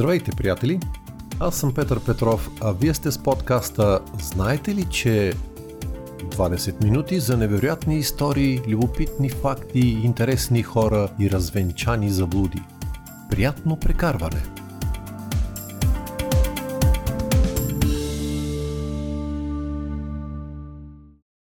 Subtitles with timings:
[0.00, 0.80] Здравейте, приятели!
[1.40, 5.32] Аз съм Петър Петров, а вие сте с подкаста Знаете ли, че
[6.18, 12.62] 20 минути за невероятни истории, любопитни факти, интересни хора и развенчани заблуди.
[13.30, 14.42] Приятно прекарване!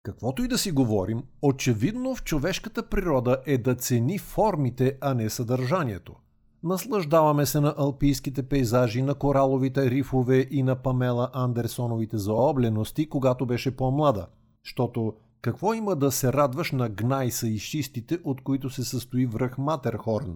[0.04, 5.30] Каквото и да си говорим, очевидно в човешката природа е да цени формите, а не
[5.30, 6.16] съдържанието–
[6.64, 13.76] Наслаждаваме се на алпийските пейзажи, на кораловите рифове и на Памела Андерсоновите заоблености, когато беше
[13.76, 14.28] по-млада.
[14.64, 19.58] Щото какво има да се радваш на гнайса и шистите, от които се състои връх
[19.58, 20.36] Матерхорн?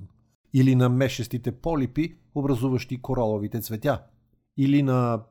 [0.54, 4.02] Или на мешестите полипи, образуващи кораловите цветя?
[4.58, 5.22] Или на...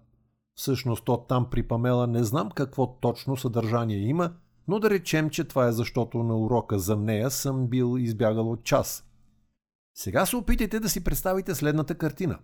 [0.55, 4.33] Всъщност то там при Памела не знам какво точно съдържание има,
[4.69, 8.65] но да речем, че това е защото на урока за нея съм бил избягал от
[8.65, 9.07] час–
[9.95, 12.39] сега се опитайте да си представите следната картина.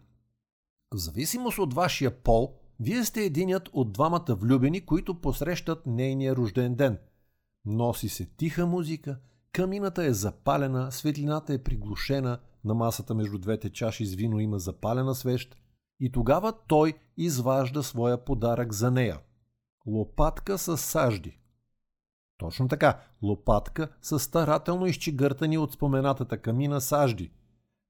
[0.95, 6.75] В зависимост от вашия пол, вие сте единият от двамата влюбени, които посрещат нейния рожден
[6.75, 6.99] ден.
[7.65, 9.19] Носи се тиха музика,
[9.53, 15.15] камината е запалена, светлината е приглушена, на масата между двете чаши с вино има запалена
[15.15, 15.57] свещ
[16.01, 19.21] и тогава той изважда своя подарък за нея.
[19.87, 21.39] Лопатка с сажди.
[22.39, 27.31] Точно така, лопатка с старателно изчегъртани от споменатата камина сажди.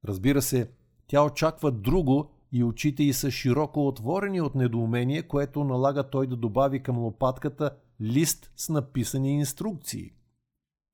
[0.04, 0.70] Разбира се,
[1.06, 6.36] тя очаква друго и очите й са широко отворени от недоумение, което налага той да
[6.36, 10.12] добави към лопатката лист с написани инструкции.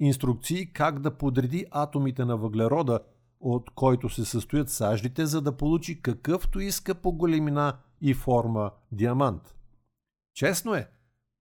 [0.00, 3.00] Инструкции как да подреди атомите на въглерода,
[3.40, 9.54] от който се състоят саждите, за да получи какъвто иска по големина и форма диамант.
[10.34, 10.88] Честно е,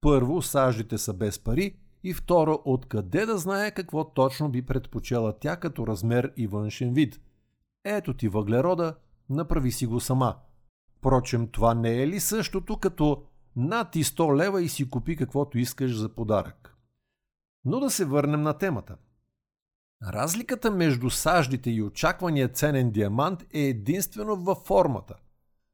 [0.02, 5.56] първо саждите са без пари и второ откъде да знае какво точно би предпочела тя
[5.56, 7.20] като размер и външен вид–
[7.84, 8.96] ето ти въглерода,
[9.30, 10.36] направи си го сама.
[10.98, 13.24] Впрочем, това не е ли същото като
[13.56, 16.78] над ти 100 лева и си купи каквото искаш за подарък?
[17.66, 18.98] Но да се върнем на темата.
[20.08, 25.16] Разликата между саждите и очаквания ценен диамант е единствено във формата.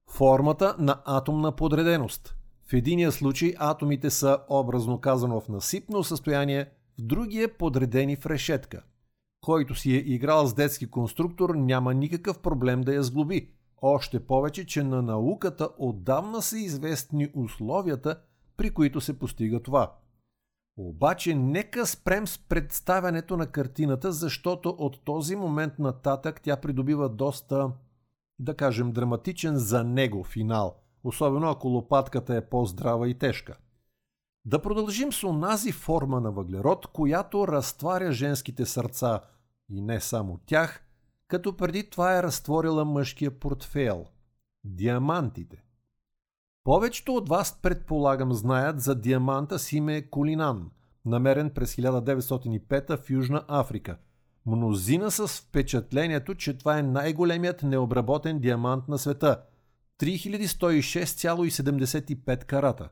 [0.09, 2.36] Формата на атомна подреденост.
[2.69, 8.83] В единия случай атомите са образно казано в насипно състояние, в другия подредени в решетка–
[9.41, 13.49] който си е играл с детски конструктор, няма никакъв проблем да я сглоби.
[13.81, 18.21] Още повече, че на науката отдавна са известни условията,
[18.57, 19.95] при които се постига това.
[20.77, 27.71] Обаче нека спрем с представянето на картината, защото от този момент нататък тя придобива доста,
[28.39, 30.75] да кажем, драматичен за него финал,
[31.07, 33.57] особено ако лопатката е по-здрава и тежка.
[34.45, 39.21] Да продължим с онази форма на въглерод, която разтваря женските сърца–
[39.69, 40.83] и не само тях,
[41.27, 44.05] като преди това е разтворила мъжкия портфейл–
[44.63, 45.63] диамантите.
[46.63, 50.71] Повечето от вас, предполагам, знаят за диаманта с име Колинан,
[51.05, 53.97] намерен през 1905 в Южна Африка.
[54.45, 59.41] Мнозина с впечатлението, че това е най-големият необработен диамант на света–
[60.01, 62.89] 3106,75 карата.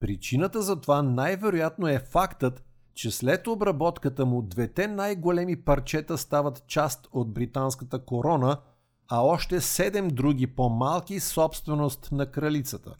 [0.00, 2.64] Причината за това най-вероятно е фактът,
[2.94, 8.60] че след обработката му двете най-големи парчета стават част от британската корона,
[9.08, 12.94] а още седем други по-малки собственост на кралицата.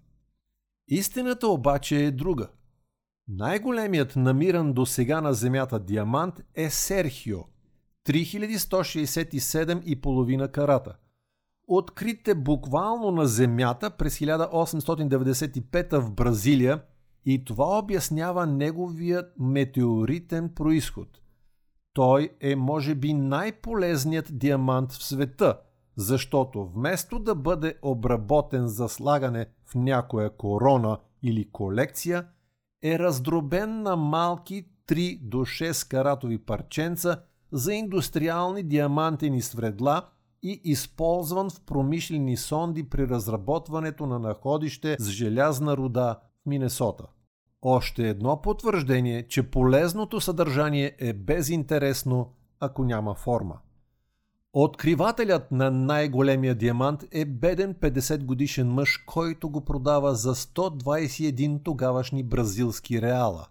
[0.88, 2.48] Истината обаче е друга.
[3.28, 7.38] Най-големият намиран до сега на Земята диамант е Серхио–
[8.08, 10.96] 3167,5 карата.
[11.72, 16.82] Открит е буквално на Земята през 1895 в Бразилия
[17.24, 21.08] и това обяснява неговият метеоритен происход.
[21.92, 25.58] Той е може би най-полезният диамант в света,
[25.96, 32.26] защото вместо да бъде обработен за слагане в някоя корона или колекция,
[32.82, 37.22] е раздробен на малки 3 до 6 каратови парченца
[37.52, 40.08] за индустриални диамантени свредла
[40.42, 47.06] и използван в промишлени сонди при разработването на находище с желязна руда в Минесота.
[47.62, 53.58] Още едно потвърждение, че полезното съдържание е безинтересно, ако няма форма.
[54.52, 62.22] Откривателят на най-големия диамант е беден 50 годишен мъж, който го продава за 121 тогавашни
[62.22, 63.46] бразилски реала.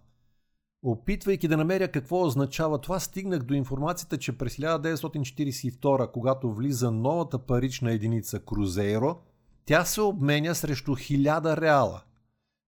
[0.82, 7.38] Опитвайки да намеря какво означава това, стигнах до информацията, че през 1942, когато влиза новата
[7.38, 9.18] парична единица Крузейро,
[9.64, 12.02] тя се обменя срещу 1000 реала–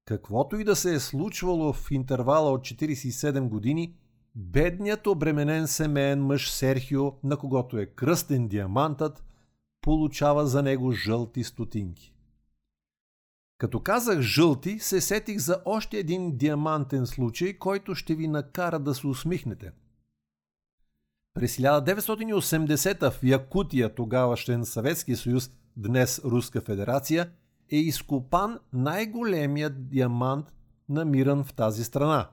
[0.05, 3.95] Каквото и да се е случвало в интервала от 47 години,
[4.35, 9.25] бедният обременен семейен мъж Серхио, на когото е кръстен диамантът,
[9.81, 12.15] получава за него жълти стотинки.
[13.63, 18.95] Като казах жълти, се сетих за още един диамантен случай, който ще ви накара да
[18.95, 19.73] се усмихнете.
[21.35, 27.31] През 1980 в Якутия, тогавашен Съветски съюз, днес Руска федерация,
[27.73, 30.55] е изкопан най-големият диамант,
[30.89, 32.29] намиран в тази страна.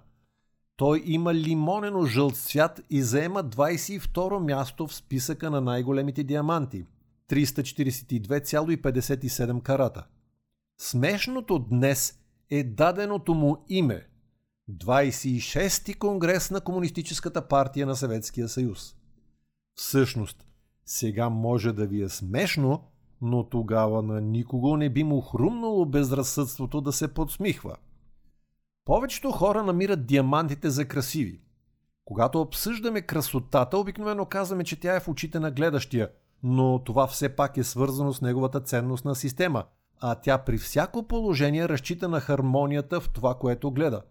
[0.77, 6.85] Той има лимонено жълт цвят и заема 22 място в списъка на най-големите диаманти–
[7.29, 10.05] 342,57 карата.
[10.81, 14.07] Смешното днес е даденото му име–
[14.71, 18.95] 26-ти конгрес на Комунистическата партия на Съветския съюз.
[19.75, 20.45] Всъщност,
[20.85, 22.83] сега може да ви е смешно,
[23.21, 27.75] но тогава на никого не би му хрумнало безразсъдството да се подсмихва.
[28.85, 31.41] Повечето хора намират диамантите за красиви.
[32.05, 36.09] Когато обсъждаме красотата, обикновено казваме, че тя е в очите на гледащия,
[36.43, 39.63] но това все пак е свързано с неговата ценностна система,
[39.99, 44.01] а тя при всяко положение разчита на хармонията в това, което гледа.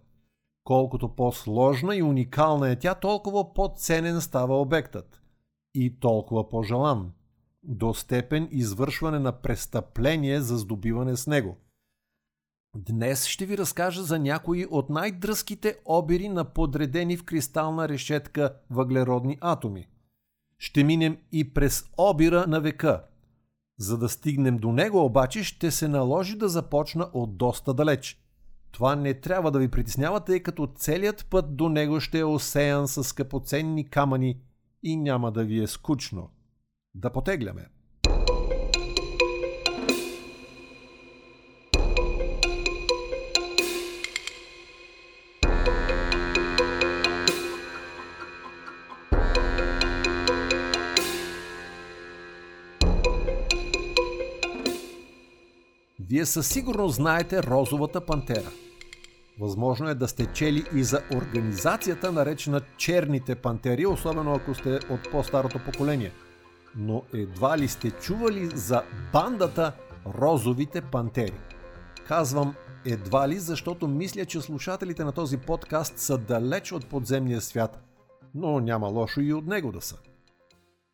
[0.64, 5.22] Колкото по-сложна и уникална е тя, толкова по-ценен става обектът.
[5.74, 7.12] И толкова по-желан
[7.62, 11.56] до степен извършване на престъпление за здобиване с него.
[12.76, 19.38] Днес ще ви разкажа за някои от най-дръзките обири на подредени в кристална решетка въглеродни
[19.40, 19.86] атоми.
[20.58, 23.04] Ще минем и през обира на века.
[23.78, 28.18] За да стигнем до него обаче ще се наложи да започна от доста далеч.
[28.70, 32.88] Това не трябва да ви притеснява, тъй като целият път до него ще е осеян
[32.88, 34.40] с скъпоценни камъни
[34.82, 36.30] и няма да ви е скучно.
[36.94, 37.66] Да потегляме.
[56.18, 58.50] Вие със сигурност знаете Розовата пантера.
[59.40, 65.10] Възможно е да сте чели и за организацията, наречена Черните пантери, особено ако сте от
[65.10, 66.12] по-старото поколение–
[66.76, 68.82] но едва ли сте чували за
[69.12, 69.72] бандата
[70.06, 71.38] Розовите пантери.
[72.08, 72.54] Казвам
[72.84, 77.82] едва ли, защото мисля, че слушателите на този подкаст са далеч от подземния свят,
[78.34, 79.96] но няма лошо и от него да са.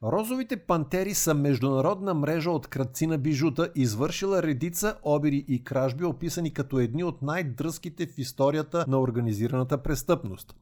[0.07, 6.53] Розовите пантери са международна мрежа от кръци на бижута, извършила редица обири и кражби, описани
[6.53, 10.57] като едни от най-дръзките в историята на организираната престъпност.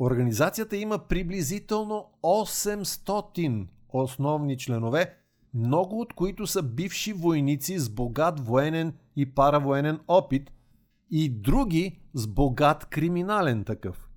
[0.00, 5.14] Организацията има приблизително 800 основни членове,
[5.54, 10.50] много от които са бивши войници с богат военен и паравоенен опит
[11.10, 14.10] и други с богат криминален такъв.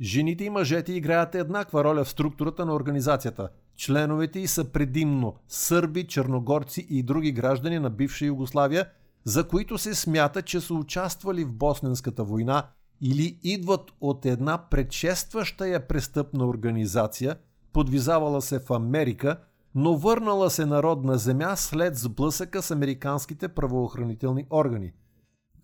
[0.00, 3.48] Жените и мъжете играят еднаква роля в структурата на организацията.
[3.76, 8.88] Членовете й са предимно сърби, черногорци и други граждани на бивша Югославия,
[9.24, 12.66] за които се смята, че са участвали в Босненската война
[13.00, 17.36] или идват от една предшестваща я престъпна организация–
[17.74, 19.36] подвизавала се в Америка,
[19.74, 24.92] но върнала се на родна земя след сблъсъка с американските правоохранителни органи.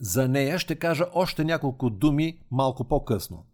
[0.01, 3.45] За нея ще кажа още няколко думи малко по-късно.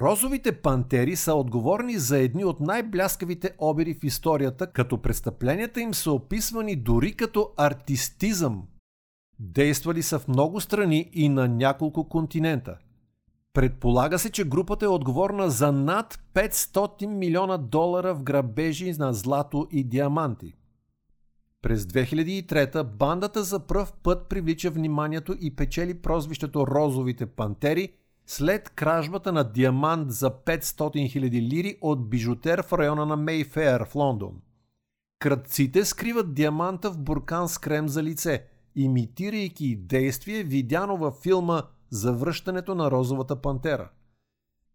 [0.00, 6.12] Розовите пантери са отговорни за едни от най-бляскавите обири в историята, като престъпленията им са
[6.12, 8.62] описвани дори като артистизъм.
[9.38, 12.78] Действали са в много страни и на няколко континента.
[13.52, 19.66] Предполага се, че групата е отговорна за над 500 милиона долара в грабежи на злато
[19.70, 20.54] и диаманти.
[21.62, 27.92] През 2003 бандата за пръв път привлича вниманието и печели прозвището Розовите пантери
[28.26, 33.94] след кражбата на диамант за 500 000 лири от бижутер в района на Мейфер в
[33.94, 34.40] Лондон.
[35.18, 42.12] Кръците скриват диаманта в буркан с крем за лице, имитирайки действие, видяно във филма за
[42.12, 43.90] връщането на розовата пантера.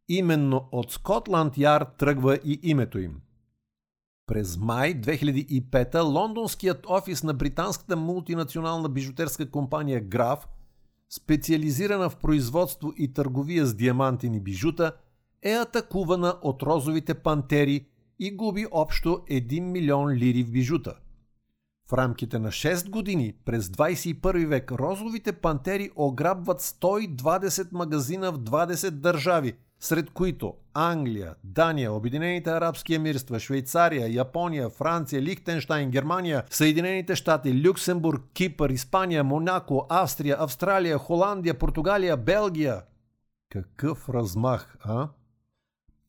[0.08, 3.22] Именно от Скотланд Ярд тръгва и името им.
[4.28, 10.48] През май 2005 лондонският офис на британската мултинационална бижутерска компания Граф,
[11.10, 14.92] специализирана в производство и търговия с диамантини бижута,
[15.44, 17.86] е атакувана от розовите пантери
[18.20, 20.96] и губи общо 1 милион лири в бижута–
[21.90, 28.90] в рамките на 6 години през 21 век розовите пантери ограбват 120 магазина в 20
[28.90, 37.68] държави, сред които Англия, Дания, Обединените арабски емирства, Швейцария, Япония, Франция, Лихтенштайн, Германия, Съединените щати,
[37.68, 42.82] Люксембург, Кипър, Испания, Монако, Австрия, Австралия, Холандия, Португалия, Белгия.
[43.50, 45.10] Какъв размах, а?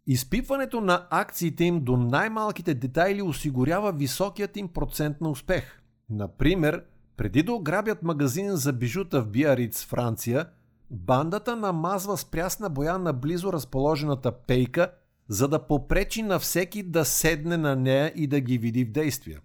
[0.06, 5.80] Изпипването на акциите им до най-малките детайли осигурява високият им процент на успех.
[6.10, 6.84] Например,
[7.16, 10.46] преди да ограбят магазин за бижута в Биариц, Франция,
[10.90, 14.90] бандата намазва с прясна боя на близо разположената пейка,
[15.28, 19.38] за да попречи на всеки да седне на нея и да ги види в действие.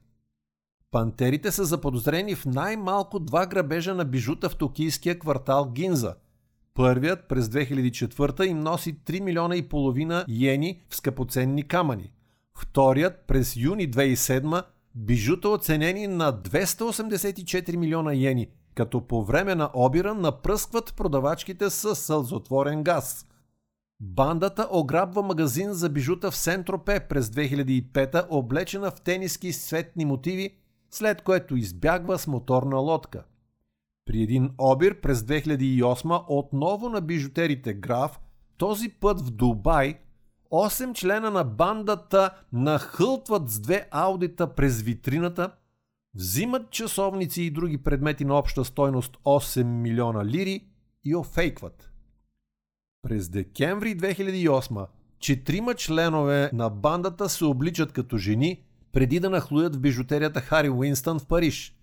[0.91, 6.15] Пантерите са заподозрени в най-малко два грабежа на бижута в токийския квартал Гинза.
[6.73, 12.11] Първият през 2004 им носи 3 милиона и половина йени в скъпоценни камъни.
[12.57, 14.63] Вторият през юни 2007
[14.95, 22.83] бижута оценени на 284 милиона йени, като по време на обира напръскват продавачките с сълзотворен
[22.83, 23.27] газ.
[23.99, 30.57] Бандата ограбва магазин за бижута в Сентропе през 2005 облечена в тениски с цветни мотиви,
[30.91, 33.23] след което избягва с моторна лодка.
[34.05, 38.19] При един обир през 2008 отново на бижутерите Граф,
[38.57, 39.99] този път в Дубай,
[40.51, 45.51] 8 члена на бандата нахълтват с две аудита през витрината,
[46.15, 50.67] взимат часовници и други предмети на обща стойност 8 милиона лири
[51.03, 51.91] и офейкват.
[53.01, 54.87] През декември 2008
[55.19, 61.19] четирима членове на бандата се обличат като жени, преди да нахлуят в бижутерията Хари Уинстън
[61.19, 61.75] в Париж.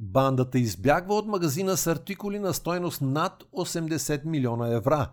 [0.00, 5.10] Бандата избягва от магазина с артикули на стойност над 80 милиона евра.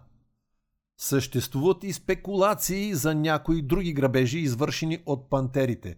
[0.97, 5.95] Съществуват и спекулации за някои други грабежи, извършени от пантерите.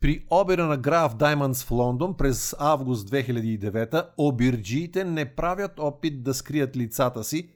[0.00, 6.34] При обера на Граф Даймъндс в Лондон през август 2009 обирджиите не правят опит да
[6.34, 7.48] скрият лицата си,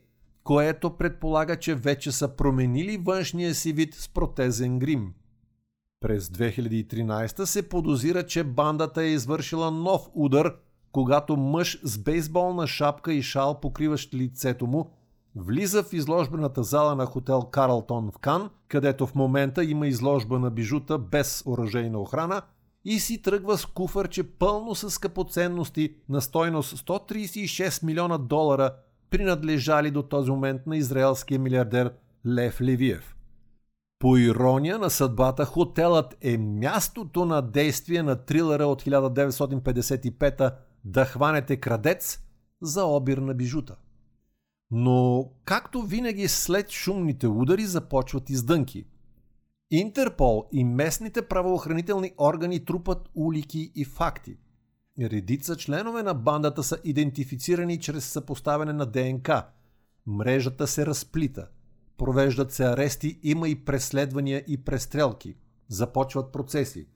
[0.43, 5.13] което предполага, че вече са променили външния си вид с протезен грим.
[5.99, 10.55] През 2013 се подозира, че бандата е извършила нов удар,
[10.91, 14.91] когато мъж с бейсболна шапка и шал, покриващ лицето му,
[15.35, 20.51] влиза в изложбената зала на хотел Карлтон в Кан, където в момента има изложба на
[20.51, 22.41] бижута без оръжейна охрана
[22.85, 28.71] и си тръгва с куфърче пълно с скъпоценности на стойност 136 милиона долара,
[29.09, 31.93] принадлежали до този момент на израелския милиардер
[32.27, 33.15] Лев Левиев.
[33.99, 40.53] По ирония на съдбата, хотелът е мястото на действие на трилера от 1955
[40.85, 42.19] «Да хванете крадец»
[42.61, 43.75] за обир на бижута.
[44.71, 48.85] Но, както винаги след шумните удари започват издънки.
[49.71, 54.37] Интерпол и местните правоохранителни органи трупат улики и факти.
[55.01, 59.43] Редица членове на бандата са идентифицирани чрез съпоставяне на ДНК.
[60.07, 61.47] Мрежата се разплита.
[61.97, 65.35] Провеждат се арести, има и преследвания и престрелки.
[65.67, 66.87] Започват процеси.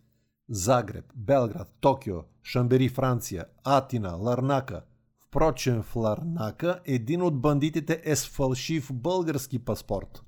[0.49, 4.81] Загреб, Белград, Токио, Шамбери, Франция, Атина, Ларнака.
[5.29, 10.23] Впрочем, в Ларнака един от бандитите е с фалшив български паспорт.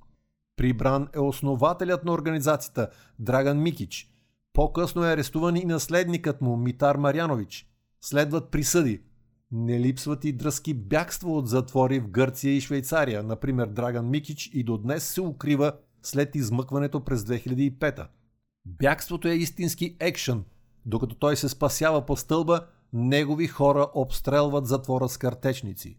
[0.58, 2.90] Прибран е основателят на организацията
[3.20, 4.12] Драган Микич.
[4.54, 7.68] По-късно е арестуван и наследникът му Митар Марянович.
[8.02, 9.02] Следват присъди.
[9.52, 13.24] Не липсват и дръзки бягства от затвори в Гърция и Швейцария.
[13.24, 18.08] Например, Драган Микич и до днес се укрива след измъкването през 2005
[18.66, 20.44] Бягството е истински екшен.
[20.86, 25.98] Докато той се спасява по стълба, негови хора обстрелват затвора с картечници.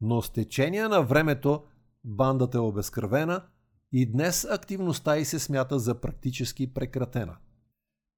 [0.00, 1.62] Но с течение на времето
[2.04, 3.42] бандата е обезкръвена
[3.92, 7.36] и днес активността й се смята за практически прекратена.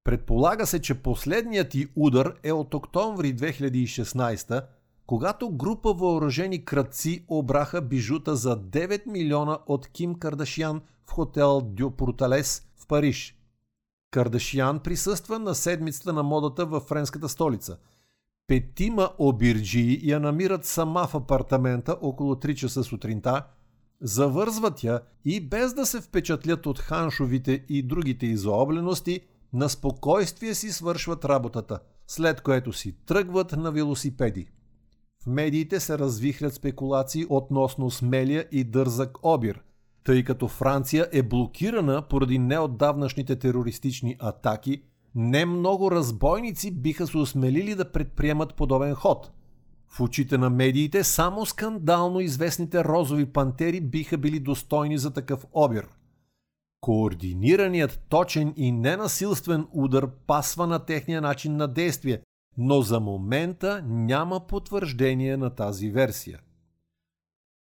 [0.03, 4.65] Предполага се, че последният и удар е от октомври 2016,
[5.05, 11.91] когато група въоръжени кръци обраха бижута за 9 милиона от Ким Кардашян в хотел Дю
[11.91, 13.35] Порталес в Париж.
[14.15, 17.77] Кардашян присъства на седмицата на модата във френската столица.
[18.47, 23.45] Петима обирджии я намират сама в апартамента около 3 часа сутринта,
[24.01, 29.21] завързват я и без да се впечатлят от ханшовите и другите изоблености–
[29.55, 34.47] на спокойствие си свършват работата, след което си тръгват на велосипеди.
[35.23, 39.61] В медиите се развихрят спекулации относно смелия и дързък обир,
[40.05, 44.83] тъй като Франция е блокирана поради неотдавнашните терористични атаки,
[45.15, 49.31] не много разбойници биха се осмелили да предприемат подобен ход.
[49.87, 55.87] В очите на медиите само скандално известните розови пантери биха били достойни за такъв обир–
[56.85, 62.21] Координираният точен и ненасилствен удар пасва на техния начин на действие,
[62.57, 66.39] но за момента няма потвърждение на тази версия.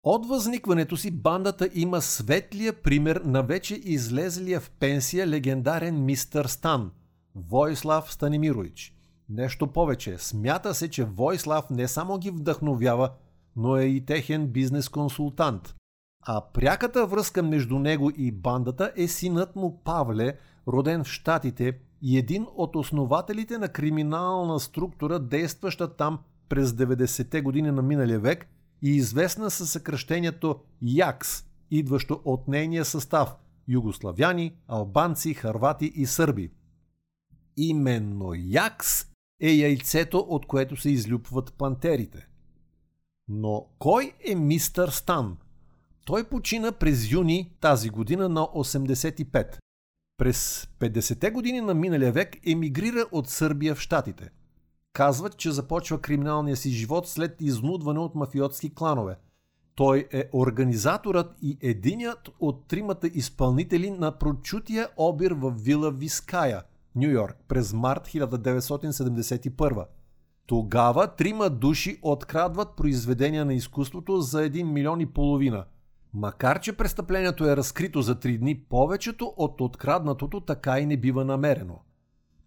[0.03, 6.91] От възникването си бандата има светлия пример на вече излезлия в пенсия легендарен мистър Стан–
[7.35, 8.95] Войслав Станимирович.
[9.29, 13.09] Нещо повече, смята се, че Войслав не само ги вдъхновява,
[13.55, 15.75] но е и техен бизнес консултант.
[16.25, 22.17] а пряката връзка между него и бандата е синът му Павле, роден в Штатите и
[22.17, 28.47] един от основателите на криминална структура, действаща там през 90-те години на миналия век
[28.81, 33.35] и известна със съкръщението ЯКС, идващо от нейния състав–
[33.67, 36.51] югославяни, албанци, харвати и сърби.
[37.57, 39.07] Именно ЯКС
[39.41, 42.27] е яйцето, от което се излюпват пантерите.
[43.27, 45.37] Но кой е мистър Стан?
[46.05, 49.57] Той почина през юни тази година на 85.
[50.17, 54.29] През 50-те години на миналия век емигрира от Сърбия в Штатите.
[54.93, 59.15] Казват, че започва криминалния си живот след изнудване от мафиотски кланове.
[59.75, 66.63] Той е организаторът и единият от тримата изпълнители на прочутия обир в вила Виская,
[66.95, 69.85] Нью Йорк, през март 1971.
[70.45, 75.65] Тогава трима души открадват произведения на изкуството за 1 милион и половина–
[76.13, 81.25] Макар, че престъплението е разкрито за три дни, повечето от откраднатото така и не бива
[81.25, 81.79] намерено.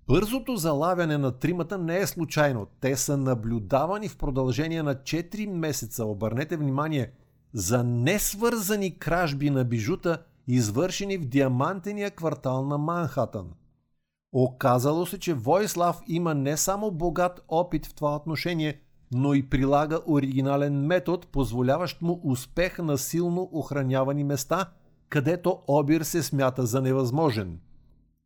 [0.07, 2.67] Бързото залавяне на тримата не е случайно.
[2.81, 6.05] Те са наблюдавани в продължение на 4 месеца.
[6.05, 7.13] Обърнете внимание
[7.53, 13.51] за несвързани кражби на бижута, извършени в диамантения квартал на Манхатън.
[14.33, 18.81] Оказало се, че Войслав има не само богат опит в това отношение,
[19.13, 24.71] но и прилага оригинален метод, позволяващ му успех на силно охранявани места,
[25.09, 27.59] където обир се смята за невъзможен.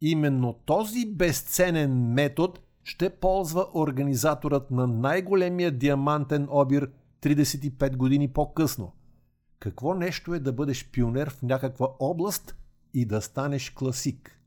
[0.01, 6.91] Именно този безценен метод ще ползва организаторът на най-големия диамантен обир
[7.23, 8.93] 35 години по-късно.
[9.61, 12.57] Какво нещо е да бъдеш пионер в някаква област
[12.95, 14.41] и да станеш класик?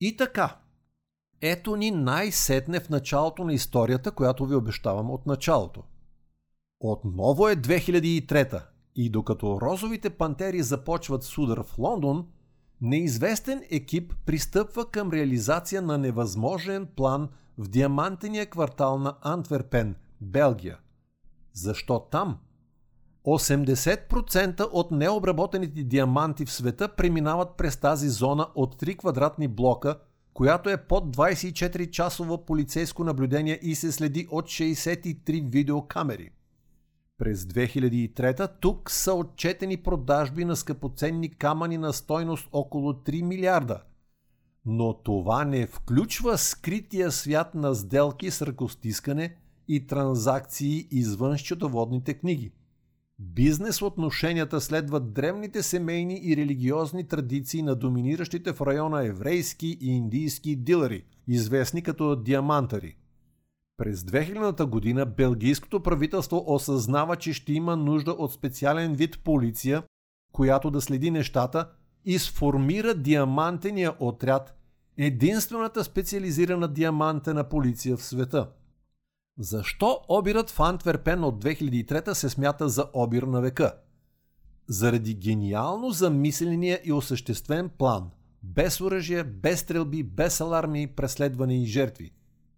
[0.00, 0.58] И така,
[1.40, 5.82] ето ни най-сетне в началото на историята, която ви обещавам от началото.
[6.80, 8.62] Отново е 2003
[8.96, 12.26] и докато розовите пантери започват судар в Лондон,
[12.80, 20.78] неизвестен екип пристъпва към реализация на невъзможен план в диамантения квартал на Антверпен, Белгия.
[21.52, 22.38] Защо там?
[23.26, 29.98] 80% от необработените диаманти в света преминават през тази зона от 3 квадратни блока–
[30.36, 36.30] която е под 24-часово полицейско наблюдение и се следи от 63 видеокамери.
[37.18, 43.82] През 2003 тук са отчетени продажби на скъпоценни камъни на стойност около 3 милиарда.
[44.64, 49.36] Но това не включва скрития свят на сделки с ръкостискане
[49.68, 52.52] и транзакции извън счетоводните книги–
[53.18, 60.56] Бизнес отношенията следват древните семейни и религиозни традиции на доминиращите в района еврейски и индийски
[60.56, 62.96] дилери, известни като диамантари.
[63.78, 69.82] През 2000 година белгийското правителство осъзнава, че ще има нужда от специален вид полиция,
[70.32, 71.70] която да следи нещата
[72.04, 74.58] и сформира диамантения отряд,
[74.96, 78.48] единствената специализирана диамантена полиция в света–
[79.38, 83.74] защо обирът в Антверпен от 2003 се смята за обир на века?
[84.68, 88.10] Заради гениално замисления и осъществен план,
[88.42, 92.10] без оръжие, без стрелби, без аларми, преследване и жертви.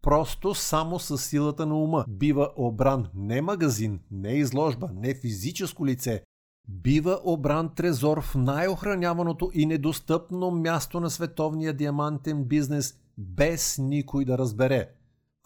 [0.02, 6.22] Просто само с силата на ума бива обран не магазин, не изложба, не физическо лице,
[6.68, 14.38] бива обран трезор в най-охраняваното и недостъпно място на световния диамантен бизнес, без никой да
[14.38, 14.88] разбере.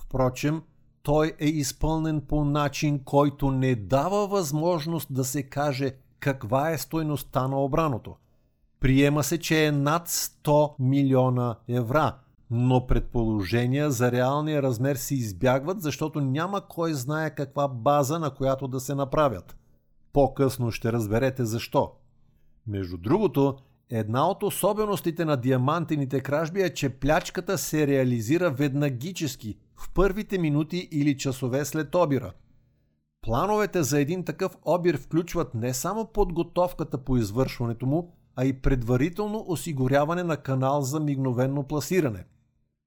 [0.00, 0.62] Впрочем,
[1.02, 7.48] той е изпълнен по начин, който не дава възможност да се каже каква е стойността
[7.48, 8.16] на обраното.
[8.80, 12.16] Приема се, че е над 100 милиона евра,
[12.52, 18.68] но предположения за реалния размер се избягват, защото няма кой знае каква база, на която
[18.68, 19.56] да се направят.
[20.12, 21.92] По-късно ще разберете защо.
[22.66, 23.56] Между другото,
[23.90, 30.88] една от особеностите на диамантените кражби е, че плячката се реализира веднагически– в първите минути
[30.92, 32.32] или часове след обира.
[33.22, 39.44] Плановете за един такъв обир включват не само подготовката по извършването му, а и предварително
[39.48, 42.24] осигуряване на канал за мигновенно пласиране.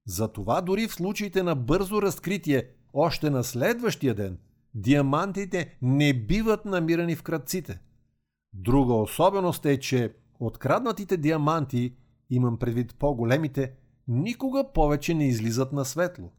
[0.07, 4.37] Затова дори в случаите на бързо разкритие, още на следващия ден,
[4.73, 7.79] диамантите не биват намирани в кръците.
[8.53, 11.95] Друга особеност е, че откраднатите диаманти,
[12.29, 13.73] имам предвид по-големите,
[14.07, 16.31] никога повече не излизат на светло.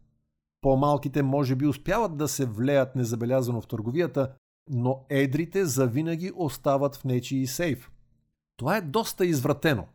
[0.60, 4.32] По-малките може би успяват да се влеят незабелязано в търговията,
[4.70, 7.90] но едрите завинаги остават в нечии сейф.
[8.56, 9.86] Това е доста извратено.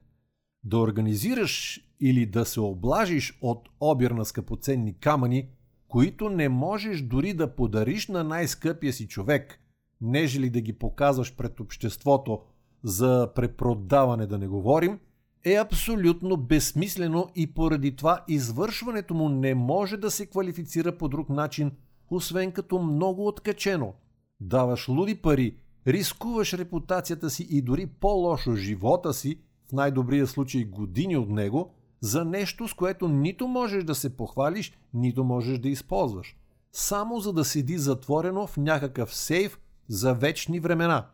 [0.63, 5.49] Да организираш или да се облажиш от обир на скъпоценни камъни,
[5.87, 9.59] които не можеш дори да подариш на най-скъпия си човек,
[10.01, 12.41] нежели да ги показваш пред обществото,
[12.83, 14.99] за препродаване да не говорим,
[15.43, 21.29] е абсолютно безсмислено и поради това извършването му не може да се квалифицира по друг
[21.29, 21.71] начин,
[22.09, 23.93] освен като много откачено.
[24.39, 25.55] Даваш луди пари,
[25.87, 29.39] рискуваш репутацията си и дори по-лошо живота си,
[29.71, 35.23] най-добрия случай години от него, за нещо, с което нито можеш да се похвалиш, нито
[35.23, 36.35] можеш да използваш.
[36.73, 41.07] Само за да седи затворено в някакъв сейф за вечни времена.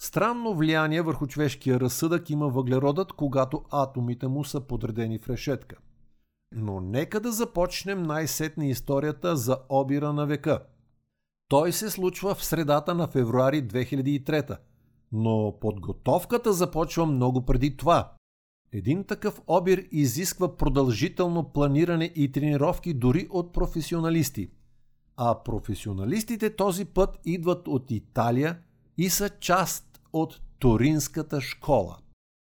[0.00, 5.76] Странно влияние върху човешкия разсъдък има въглеродът, когато атомите му са подредени в решетка.
[6.54, 10.62] Но нека да започнем най-сетне историята за обира на века.
[11.48, 14.56] Той се случва в средата на февруари 2003,
[15.12, 18.12] но подготовката започва много преди това.
[18.72, 24.50] Един такъв обир изисква продължително планиране и тренировки дори от професионалисти.
[25.16, 28.58] А професионалистите този път идват от Италия
[28.98, 31.98] и са част от Туринската школа.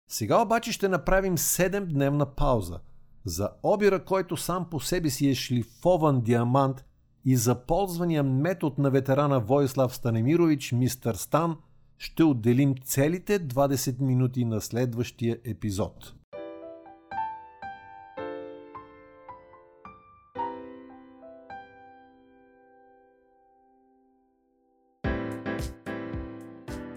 [0.09, 2.79] Сега обаче ще направим 7-дневна пауза.
[3.25, 6.85] За обира, който сам по себе си е шлифован диамант
[7.25, 11.57] и за ползвания метод на ветерана Войслав Станемирович Мистер Стан–
[11.97, 16.13] ще отделим целите 20 минути на следващия епизод.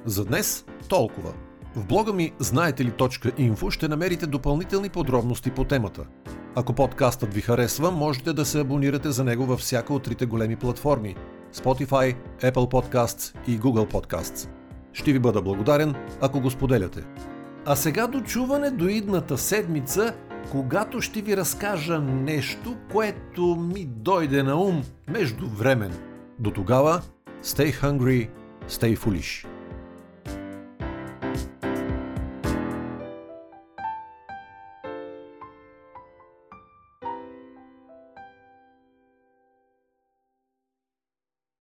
[0.05, 1.35] За днес толкова.
[1.77, 6.07] В блога ми знаете ли .info ще намерите допълнителни подробности по темата.
[6.55, 10.57] Ако подкастът ви харесва, можете да се абонирате за него във всяка от трите големи
[10.57, 11.17] платформи–
[11.55, 14.60] Spotify, Apple Podcasts и Google Podcasts.
[14.93, 17.05] Ще ви бъда благодарен, ако го споделяте.
[17.67, 20.15] А сега до чуване до идната седмица,
[20.51, 25.93] когато ще ви разкажа нещо, което ми дойде на ум междувремен.
[26.39, 27.03] До тогава,
[27.45, 28.29] stay hungry,
[28.69, 29.50] stay foolish.